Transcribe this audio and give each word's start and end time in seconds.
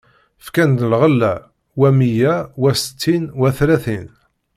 Fkan-d 0.45 0.79
lɣella: 0.91 1.33
wa 1.79 1.89
meyya, 1.97 2.35
wa 2.61 2.71
settin, 2.81 3.23
wa 3.39 3.49
tlatin. 3.57 4.07